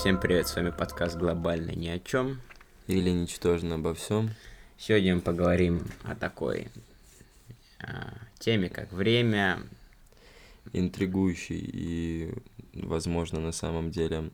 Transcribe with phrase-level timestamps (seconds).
[0.00, 2.40] Всем привет, с вами подкаст «Глобально ни о чем».
[2.86, 4.30] Или ничтожно обо всем.
[4.78, 6.68] Сегодня мы поговорим о такой
[7.80, 9.62] а, теме, как время.
[10.72, 12.32] Интригующий и,
[12.72, 14.30] возможно, на самом деле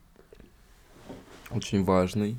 [1.50, 2.36] очень важный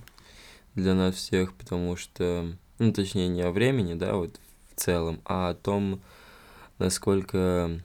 [0.75, 4.39] для нас всех, потому что, ну, точнее, не о времени, да, вот
[4.73, 5.99] в целом, а о том,
[6.79, 7.77] насколько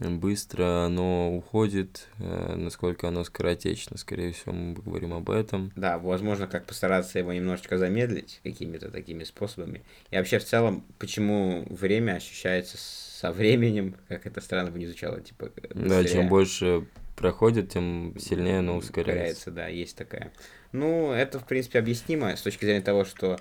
[0.00, 3.98] быстро оно уходит, э, насколько оно скоротечно.
[3.98, 5.72] Скорее всего, мы говорим об этом.
[5.76, 9.82] Да, возможно, как постараться его немножечко замедлить какими-то такими способами.
[10.10, 15.20] И вообще, в целом, почему время ощущается со временем, как это странно бы не звучало,
[15.20, 15.50] типа...
[15.74, 15.88] Быстрее.
[15.88, 19.10] Да, чем больше проходит, тем сильнее оно ускоряется.
[19.12, 19.50] ускоряется.
[19.50, 20.32] Да, есть такая.
[20.72, 23.38] Ну, это, в принципе, объяснимо с точки зрения того, что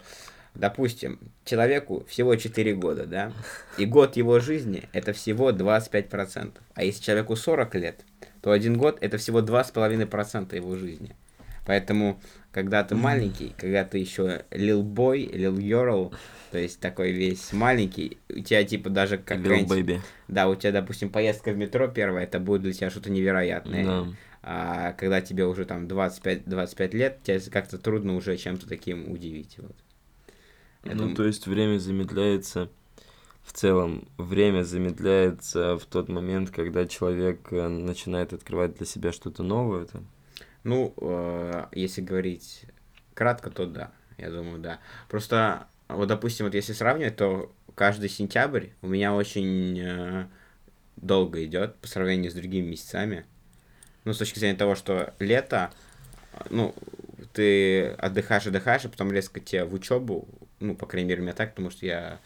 [0.56, 3.34] допустим, человеку всего 4 года, да,
[3.78, 6.54] и год его жизни это всего 25%.
[6.74, 8.02] А если человеку 40 лет,
[8.42, 11.16] то один год это всего 2,5% его жизни.
[11.66, 12.20] Поэтому,
[12.52, 16.16] когда ты маленький, когда ты еще lil boy, lil girl,
[16.50, 19.44] то есть такой весь маленький, у тебя типа даже как.
[20.28, 23.86] Да, у тебя, допустим, поездка в метро первая, это будет для тебя что-то невероятное.
[23.86, 24.08] Да.
[24.42, 29.58] А когда тебе уже там 25-25 лет, тебе как-то трудно уже чем-то таким удивить.
[29.60, 29.76] Вот.
[30.84, 32.70] Я ну, то есть время замедляется,
[33.44, 39.44] в целом, время замедляется в тот момент, когда человек э, начинает открывать для себя что-то
[39.44, 39.86] новое.
[39.86, 40.08] Там.
[40.64, 42.64] Ну, э, если говорить
[43.14, 44.80] кратко, то да, я думаю, да.
[45.10, 50.28] Просто, вот, допустим, вот если сравнивать, то каждый сентябрь у меня очень э,
[50.96, 53.26] долго идет по сравнению с другими месяцами.
[54.06, 55.72] Ну, с точки зрения того, что лето,
[56.50, 56.74] ну,
[57.34, 60.28] ты отдыхаешь, отдыхаешь, а потом резко тебе в учебу,
[60.60, 62.20] ну, по крайней мере, у меня так, потому что я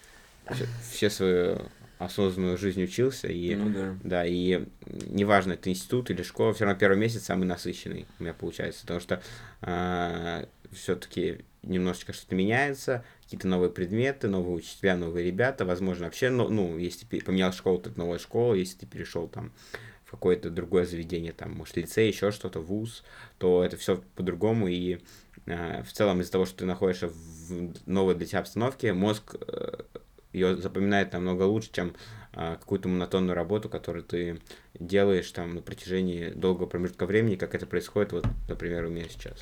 [0.92, 1.62] все, свою
[2.00, 3.98] осознанную жизнь учился, и, ну, да.
[4.04, 8.34] да, и неважно, это институт или школа, все равно первый месяц самый насыщенный у меня
[8.34, 9.20] получается, потому что э,
[9.62, 16.50] а, все-таки немножечко что-то меняется, какие-то новые предметы, новые учителя, новые ребята, возможно, вообще, ну,
[16.50, 19.54] ну если ты поменял школу, то это новая школа, если ты перешел там
[20.04, 23.04] в какое-то другое заведение, там, может, лицей, еще что-то, вуз,
[23.38, 25.00] то это все по-другому, и
[25.46, 29.82] в целом из-за того, что ты находишься в новой для тебя обстановке, мозг э,
[30.32, 31.94] ее запоминает намного лучше, чем
[32.34, 34.42] э, какую-то монотонную работу, которую ты
[34.74, 39.38] делаешь там на протяжении долгого промежутка времени, как это происходит, вот, например, у меня сейчас.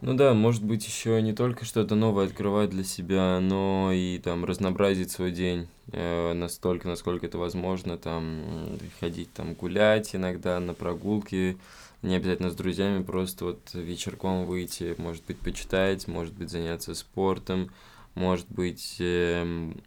[0.00, 4.46] Ну да, может быть, еще не только что-то новое открывать для себя, но и там
[4.46, 11.58] разнообразить свой день э, настолько, насколько это возможно, там ходить там гулять иногда на прогулки,
[12.02, 17.70] не обязательно с друзьями, просто вот вечерком выйти, может быть, почитать, может быть, заняться спортом,
[18.14, 19.82] может быть, эм,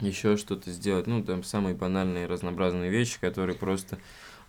[0.00, 1.06] еще что-то сделать.
[1.06, 3.98] Ну, там самые банальные разнообразные вещи, которые просто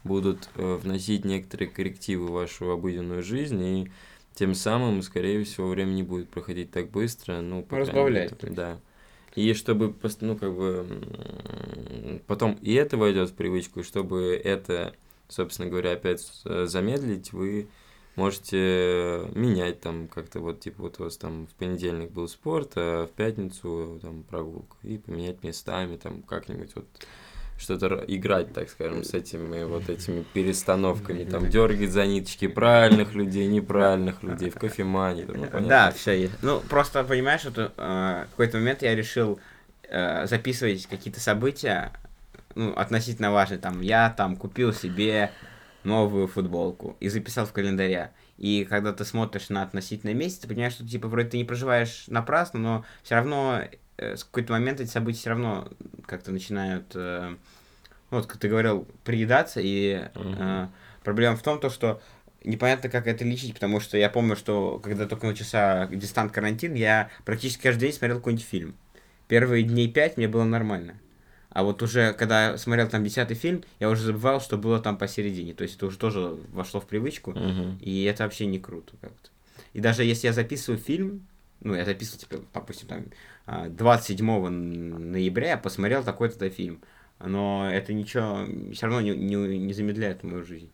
[0.04, 3.92] будут э, вносить некоторые коррективы в вашу обыденную жизнь, и
[4.34, 7.42] тем самым, скорее всего, время не будет проходить так быстро.
[7.42, 8.34] Ну, Разбавлять.
[8.54, 8.80] Да.
[9.36, 10.86] И чтобы, ну, как бы,
[12.28, 14.94] потом и это войдет в привычку, и чтобы это
[15.28, 17.68] собственно говоря, опять э, замедлить, вы
[18.16, 23.08] можете менять там как-то вот, типа, вот у вас там в понедельник был спорт, а
[23.08, 26.86] в пятницу там прогулка, и поменять местами, там как-нибудь вот
[27.58, 33.48] что-то играть, так скажем, с этими вот этими перестановками, там дергать за ниточки правильных людей,
[33.48, 35.26] неправильных людей в кофемане.
[35.26, 36.34] Ну, да, все есть.
[36.42, 39.40] Ну, просто понимаешь, что э, в какой-то момент я решил
[39.84, 41.94] э, записывать какие-то события,
[42.56, 45.32] ну, относительно важный, там, я там купил себе
[45.84, 48.12] новую футболку и записал в календаре.
[48.38, 52.06] И когда ты смотришь на относительный месяц, ты понимаешь, что, типа, вроде ты не проживаешь
[52.08, 53.62] напрасно, но все равно
[53.98, 55.70] э, с какой-то момент эти события все равно
[56.06, 57.36] как-то начинают, э,
[58.12, 60.68] ну, вот, как ты говорил, приедаться, и э,
[61.04, 62.02] проблема в том, то, что
[62.44, 67.10] непонятно, как это лечить, потому что я помню, что когда только начался дистант карантин, я
[67.24, 68.76] практически каждый день смотрел какой-нибудь фильм.
[69.28, 71.00] Первые дней пять мне было нормально.
[71.56, 75.54] А вот уже, когда смотрел там десятый фильм, я уже забывал, что было там посередине.
[75.54, 77.32] То есть это уже тоже вошло в привычку.
[77.32, 77.80] Uh-huh.
[77.80, 79.30] И это вообще не круто как-то.
[79.72, 81.26] И даже если я записываю фильм,
[81.62, 86.82] ну, я записывал, типа, допустим, там, 27 а, ноября я посмотрел такой-то фильм.
[87.24, 90.70] Но это ничего, все равно не, не, не замедляет мою жизнь.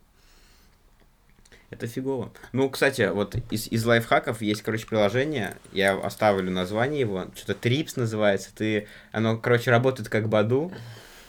[1.72, 2.32] Это фигово.
[2.52, 5.56] Ну, кстати, вот из, из лайфхаков есть, короче, приложение.
[5.72, 7.28] Я оставлю название его.
[7.34, 8.50] Что-то Трипс называется.
[8.54, 10.72] Ты, оно, короче, работает как Баду.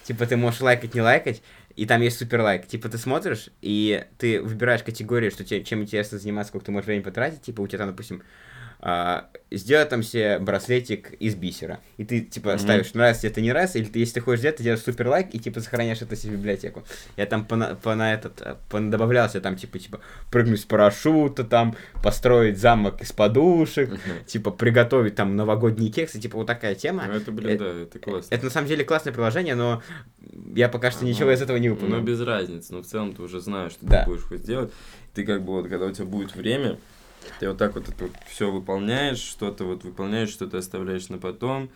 [0.02, 1.42] Типа ты можешь лайкать, не лайкать.
[1.76, 2.66] И там есть супер лайк.
[2.66, 6.86] Типа ты смотришь, и ты выбираешь категорию, что тебе, чем интересно заниматься, сколько ты можешь
[6.86, 7.42] времени потратить.
[7.42, 8.24] Типа у тебя там, допустим,
[8.84, 11.78] а, сделай там себе браслетик из бисера.
[11.98, 12.58] И ты, типа, Мгм.
[12.58, 15.06] ставишь, нравится тебе это не раз, или ты, если ты хочешь сделать, ты делаешь супер
[15.06, 16.82] лайк и, типа, сохраняешь это себе в библиотеку.
[17.16, 20.00] Я там пона, пона этот, э, добавлялся там, типа, типа,
[20.32, 24.24] прыгнуть с парашюта, там, построить замок из подушек, Мгм.
[24.26, 27.04] типа, приготовить там новогодние кексы, типа, вот такая тема.
[27.06, 28.34] Ну, это, Э, блин, да, это классно.
[28.34, 29.80] Это на самом деле классное приложение, но
[30.56, 31.34] я пока что ничего Ага.
[31.34, 31.98] из этого не выполнил.
[31.98, 34.02] Ну, без разницы, но в целом ты уже знаешь, что Да.
[34.04, 34.72] ты будешь хоть делать.
[35.14, 36.78] Ты как бы вот, когда у тебя будет время,
[37.38, 41.70] ты вот так вот это все выполняешь, что-то вот выполняешь, что-то оставляешь на потом,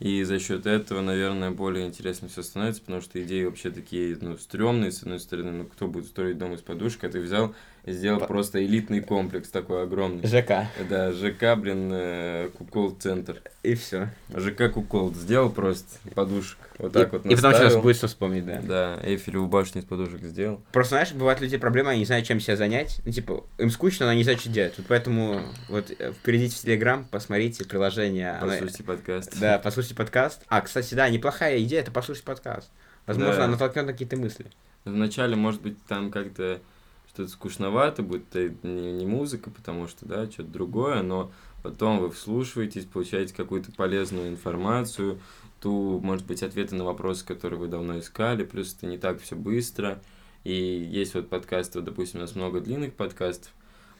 [0.00, 4.36] и за счет этого, наверное, более интересно все становится, потому что идеи вообще такие, ну,
[4.38, 7.54] стрёмные, с одной стороны, ну, кто будет строить дом из подушек, а ты взял
[7.84, 10.26] и сделал По- просто элитный комплекс такой огромный.
[10.28, 10.66] ЖК.
[10.90, 13.40] Да, ЖК, блин, э, Кукол-центр.
[13.62, 14.10] И все.
[14.34, 16.58] ЖК Кукол сделал просто подушек.
[16.78, 17.82] Вот так и, вот и потом сейчас наставил.
[17.82, 18.60] будет что вспомнить, да.
[18.62, 20.60] Да, Эйфелеву башню из подушек сделал.
[20.72, 23.00] Просто, знаешь, бывают люди проблемы, они не знают, чем себя занять.
[23.04, 24.74] Ну, типа, им скучно, но они не знают, что делать.
[24.76, 28.30] Вот поэтому вот э, перейдите в Телеграм, посмотрите приложение.
[28.32, 29.40] оно- Послушайте подкаст.
[29.40, 30.44] Да, послушайте подкаст.
[30.48, 32.70] А, кстати, да, неплохая идея, это послушать подкаст.
[33.06, 33.44] Возможно, Да.
[33.44, 34.46] она на какие-то мысли.
[34.84, 36.60] Вначале, может быть, там как-то
[37.08, 41.32] что-то скучновато будет, это не, не музыка, потому что, да, что-то другое, но
[41.62, 45.18] потом вы вслушиваетесь, получаете какую-то полезную информацию,
[45.60, 49.36] ту, может быть, ответы на вопросы, которые вы давно искали, плюс это не так все
[49.36, 50.00] быстро,
[50.44, 53.52] и есть вот подкасты, вот, допустим, у нас много длинных подкастов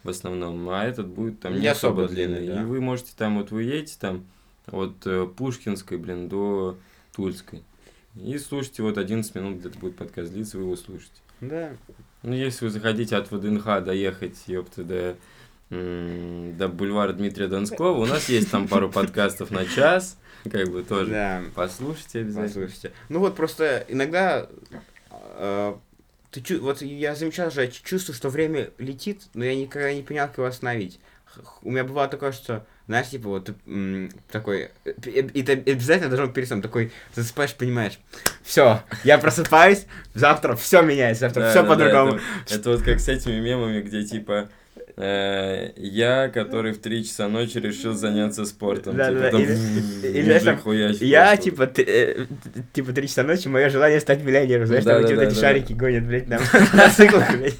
[0.04, 2.62] в основном, а этот будет там не, Не особо особо длинный, длинный, да.
[2.62, 4.24] и вы можете там, вот вы едете там
[4.72, 6.76] от э, Пушкинской, блин, до
[7.14, 7.62] Тульской,
[8.16, 11.14] и слушайте, вот 11 минут где-то будет подкаст длиться, вы его слушаете.
[11.40, 11.72] Да.
[12.22, 15.16] Ну, если вы захотите от ВДНХ доехать, ёпта, до,
[15.70, 20.18] до бульвара Дмитрия Донского, у нас есть там пару подкастов на час,
[20.50, 21.10] как бы тоже.
[21.10, 21.42] Да.
[21.54, 22.46] Послушайте обязательно.
[22.48, 22.92] Послушайте.
[23.08, 24.48] Ну вот просто иногда
[25.10, 25.74] э,
[26.32, 30.02] ты чу- вот я замечал же, я чувствую, что время летит, но я никогда не
[30.02, 30.98] понял, как его остановить.
[31.62, 33.50] У меня бывало такое, что, знаешь, типа вот
[34.32, 34.90] такой, э,
[35.34, 37.98] и ты обязательно должен перед сном такой, засыпаешь, понимаешь,
[38.42, 42.20] все, я просыпаюсь, завтра все меняется, завтра Да, все да, да, по-другому.
[42.46, 44.48] это, это вот как с этими мемами, где типа
[44.96, 48.96] э, я, который в 3 часа ночи решил заняться спортом.
[48.96, 50.58] Да, типа, да, там или- или, там,
[51.00, 52.26] Я, типа, т- э,
[52.72, 54.66] типа, три часа ночи, мое желание стать миллионером.
[54.66, 55.40] Знаешь, Да, там да, эти вот да, эти да.
[55.40, 56.40] шарики гонят, блядь, на
[56.72, 57.54] на циклах, блядь.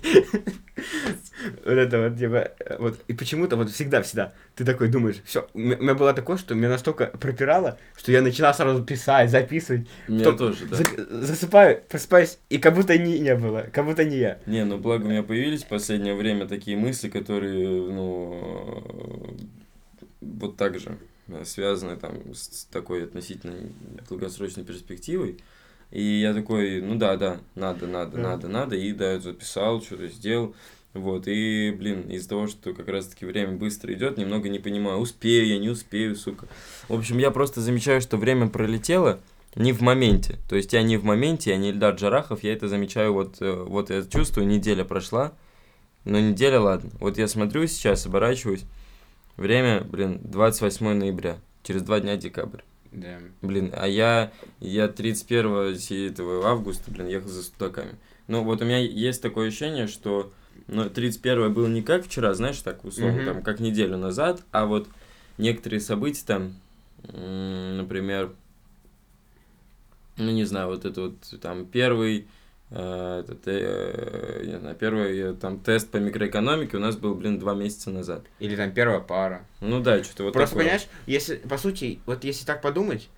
[1.65, 5.59] Вот это вот, типа, э, вот, и почему-то вот всегда-всегда ты такой думаешь, все, у
[5.59, 10.53] меня было такое, что меня настолько пропирало, что я начинал сразу писать, записывать, Меня потом
[10.53, 10.77] тоже, да.
[10.77, 14.39] за- засыпаю, просыпаюсь, и как будто не, не было, как будто не я.
[14.47, 19.37] Не, ну благо у меня появились в последнее время такие мысли, которые, ну,
[20.21, 20.99] вот так же
[21.29, 23.55] э, связаны там с такой относительно
[24.09, 25.39] долгосрочной перспективой.
[25.91, 30.55] И я такой, ну да, да, надо, надо, надо, надо, и да, записал, что-то сделал.
[30.95, 35.47] Вот, и, блин, из-за того, что как раз-таки время быстро идет, немного не понимаю, успею
[35.47, 36.47] я, не успею, сука.
[36.89, 39.21] В общем, я просто замечаю, что время пролетело
[39.55, 40.39] не в моменте.
[40.49, 43.53] То есть я не в моменте, я не Ильдар Джарахов, я это замечаю, вот, э,
[43.53, 45.33] вот я чувствую, неделя прошла,
[46.05, 46.91] но неделя, ладно.
[47.01, 48.65] Вот я смотрю сейчас, оборачиваюсь,
[49.37, 52.61] время, блин, 28 ноября, через два дня декабрь.
[52.93, 53.19] Да.
[53.43, 57.97] Блин, а я, я 31 си- этого августа, блин, ехал за студаками.
[58.27, 60.33] Ну, вот у меня есть такое ощущение, что
[60.67, 63.25] ну, 31 было не как вчера, знаешь, так условно, Мгм.
[63.25, 64.89] там, как неделю назад, а вот
[65.39, 66.55] некоторые события там,
[67.03, 68.33] например,
[70.17, 72.27] ну, не знаю, вот это вот там первый,
[72.71, 77.39] э, этот, э, не знаю, первый э, там тест по микроэкономике у нас был, блин,
[77.39, 78.25] два месяца назад.
[78.41, 79.45] Или там первая пара.
[79.61, 80.65] Ну да, что-то вот Просто, такое.
[80.65, 83.09] понимаешь, если, по сути, вот если так подумать,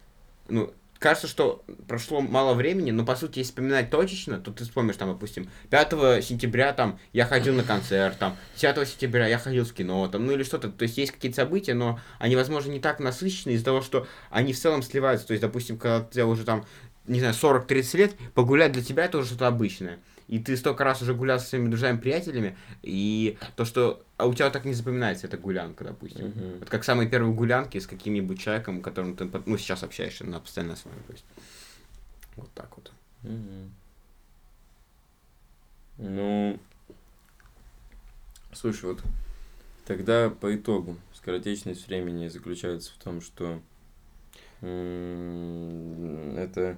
[0.49, 4.97] ну, кажется, что прошло мало времени, но, по сути, если вспоминать точечно, то ты вспомнишь,
[4.97, 9.73] там, допустим, 5 сентября, там, я ходил на концерт, там, 10 сентября я ходил в
[9.73, 13.01] кино, там, ну, или что-то, то есть есть какие-то события, но они, возможно, не так
[13.01, 16.67] насыщены из-за того, что они в целом сливаются, то есть, допустим, когда тебе уже там,
[17.07, 19.99] не знаю, 40-30 лет, погулять для тебя это уже что-то обычное.
[20.31, 24.05] И ты столько раз уже гулял со своими друзьями-приятелями, и то, что...
[24.17, 26.29] А у тебя так не запоминается эта гулянка, допустим.
[26.29, 26.61] Мгм.
[26.61, 30.75] Вот как самые первые гулянки с каким-нибудь человеком, которым ты, ну, сейчас общаешься на постоянной
[30.75, 30.99] основе.
[31.09, 31.25] То есть.
[32.37, 32.93] Вот так вот.
[33.23, 33.75] Мгм.
[35.99, 36.61] Ну,
[38.53, 39.03] слушай, вот
[39.85, 43.61] тогда по итогу скоротечность времени заключается в том, что
[44.61, 46.77] это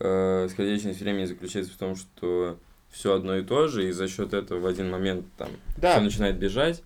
[0.00, 2.58] э, скоротечность времени заключается в том, что
[2.90, 5.92] все одно и то же, и за счет этого в один момент там Да.
[5.92, 6.82] все начинает бежать.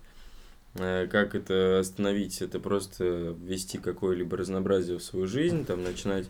[0.75, 2.41] Э, Как это остановить?
[2.41, 6.27] Это просто ввести какое-либо разнообразие в свою жизнь, там начинать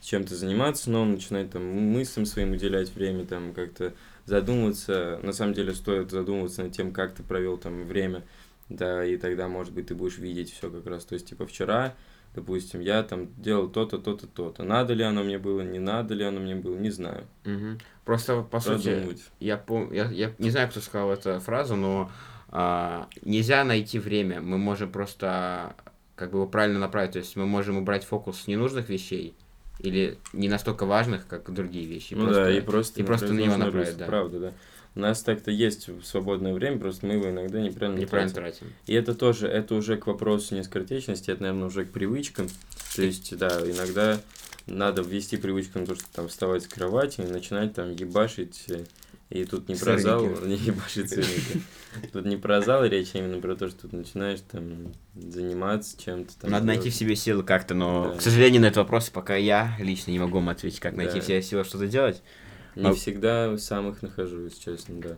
[0.00, 3.92] чем-то заниматься новым, начинать там мыслям своим уделять время, там как-то
[4.24, 8.22] задумываться, на самом деле стоит задумываться над тем, как ты провел там время,
[8.76, 11.04] да, и тогда, может быть, ты будешь видеть все как раз.
[11.04, 11.94] То есть, типа, вчера,
[12.34, 14.64] допустим, я там делал то-то, то-то, то-то.
[14.64, 17.26] Надо ли оно мне было, не надо ли оно мне было, не знаю.
[17.44, 17.78] Мгм.
[18.04, 19.22] Просто, по сути, Продумывать.
[19.40, 19.92] я, пом...
[19.92, 22.10] я, я не знаю, кто сказал эту фразу, но
[22.48, 24.40] а, нельзя найти время.
[24.40, 25.74] Мы можем просто
[26.14, 27.12] как бы его правильно направить.
[27.12, 29.34] То есть мы можем убрать фокус с ненужных вещей
[29.82, 32.14] или не настолько важных, как другие вещи.
[32.14, 34.06] ну да, и просто, и просто на него направить, да.
[34.06, 34.52] Правда, да.
[34.94, 38.58] У нас так-то есть свободное время, просто мы его иногда неправильно, неправильно тратим.
[38.58, 38.76] тратим.
[38.86, 42.48] И это тоже, это уже к вопросу не скоротечности, это, наверное, уже к привычкам.
[42.94, 44.20] То есть, да, иногда
[44.66, 48.66] надо ввести привычку на то, что там вставать с кровати и начинать там ебашить.
[49.32, 51.62] И тут не про зал, не ебашить сырники.
[52.12, 56.38] Тут не про зал речь, а именно про то, что ты начинаешь там заниматься чем-то.
[56.38, 58.18] Там, Надо найти в себе силы как-то, но, Да.
[58.18, 61.20] к сожалению, на этот вопрос пока я лично не могу вам ответить, как найти Да.
[61.20, 62.22] в себе силы что-то делать.
[62.76, 65.16] Не А- всегда сам их нахожу, если честно, да.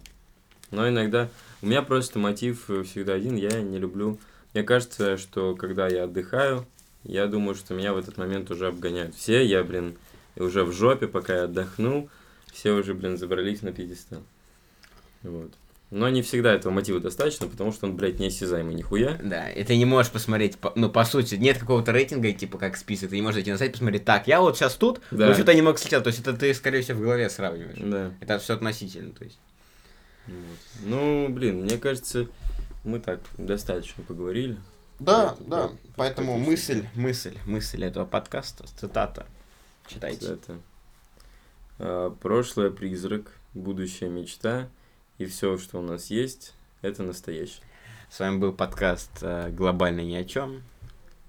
[0.71, 1.29] Но иногда...
[1.61, 4.19] У меня просто мотив всегда один, я не люблю...
[4.53, 6.65] Мне кажется, что когда я отдыхаю,
[7.03, 9.17] я думаю, что меня в этот момент уже обгоняют.
[9.17, 9.97] Все, я, блин,
[10.37, 12.09] уже в жопе, пока я отдохнул,
[12.55, 14.23] все уже, блин, забрались на пьедестал.
[15.23, 15.53] Вот.
[15.91, 19.19] Но не всегда этого мотива достаточно, потому что он, блядь, неосязаемый нихуя.
[19.23, 22.77] Да, и ты не можешь посмотреть, по- ну, по сути, нет какого-то рейтинга, типа, как
[22.77, 25.29] список, ты не можешь зайти на сайт посмотреть, так, я вот сейчас тут, Да.
[25.29, 27.79] но что-то немного слетел, то есть это ты, скорее всего, в голове сравниваешь.
[27.79, 28.13] Да.
[28.21, 29.39] Это все относительно, то есть.
[30.27, 30.37] Вот.
[30.85, 32.27] Ну, блин, мне кажется,
[32.83, 34.57] мы так достаточно поговорили.
[34.99, 39.27] Да, Вот, да, вот, поэтому мысль, мысль, мысль этого подкаста, цитата,
[39.87, 40.27] читайте.
[40.35, 40.59] Это.
[41.79, 44.69] А, прошлое призрак, будущее мечта,
[45.19, 47.65] и все, что у нас есть, это настоящее.
[48.11, 50.63] С вами был подкаст э, «Глобально ни о чем».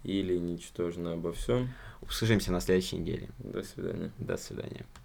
[0.03, 1.69] Или ничтожно обо всем.
[2.01, 3.29] Услышимся на следующей неделе.
[3.39, 4.11] До свидания.
[4.19, 4.85] До свидания.